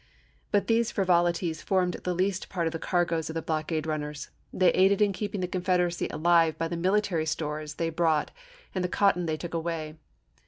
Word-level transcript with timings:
But 0.49 0.65
these 0.65 0.89
frivolities 0.89 1.61
formed 1.61 1.97
the 2.05 2.15
least 2.15 2.49
part 2.49 2.65
of 2.65 2.73
the 2.73 2.79
cargoes 2.79 3.29
of 3.29 3.35
the 3.35 3.41
blockade 3.43 3.85
runners; 3.85 4.31
they 4.51 4.71
aided 4.71 4.99
in 4.99 5.13
keeping 5.13 5.41
the 5.41 5.47
Confederacy 5.47 6.07
alive 6.09 6.57
by 6.57 6.67
the 6.69 6.75
military 6.75 7.27
stores 7.27 7.75
they 7.75 7.91
brought 7.91 8.31
and 8.73 8.83
the 8.83 8.89
cotton 8.89 9.27
they 9.27 9.37
took 9.37 9.53
away. 9.53 9.97